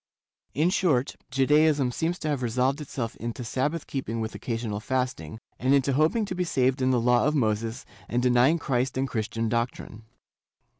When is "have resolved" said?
2.27-2.81